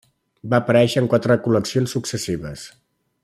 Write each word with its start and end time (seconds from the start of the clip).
Va 0.53 0.59
aparèixer 0.63 1.03
en 1.03 1.09
quatre 1.11 1.37
col·leccions 1.49 1.95
successives. 1.99 2.67